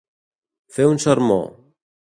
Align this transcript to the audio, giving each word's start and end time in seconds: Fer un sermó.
Fer 0.77 0.87
un 0.95 0.99
sermó. 1.05 1.39